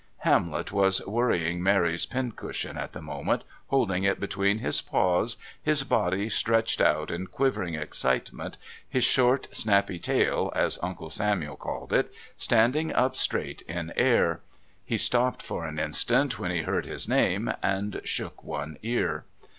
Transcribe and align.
Hamlet 0.21 0.71
was 0.71 0.99
worrying 1.05 1.61
Mary's 1.61 2.07
pincushion 2.07 2.75
at 2.75 2.93
the 2.93 3.03
moment, 3.03 3.43
holding 3.67 4.03
it 4.03 4.19
between 4.19 4.57
his 4.57 4.81
paws, 4.81 5.37
his 5.61 5.83
body 5.83 6.27
stretched 6.27 6.81
out 6.81 7.11
in 7.11 7.27
quivering 7.27 7.75
excitement, 7.75 8.57
his 8.89 9.03
short, 9.03 9.47
"snappy" 9.55 9.99
tail, 9.99 10.51
as 10.55 10.79
Uncle 10.81 11.11
Samuel 11.11 11.55
called 11.55 11.93
it, 11.93 12.11
standing 12.35 12.91
up 12.91 13.15
straight 13.15 13.61
in 13.67 13.93
air. 13.95 14.41
He 14.83 14.97
stopped 14.97 15.43
for 15.43 15.67
an 15.67 15.77
instant 15.77 16.39
when 16.39 16.49
he 16.49 16.63
heard 16.63 16.87
his 16.87 17.07
name, 17.07 17.53
and 17.61 18.01
shook 18.03 18.43
one 18.43 18.77
ear. 18.81 19.25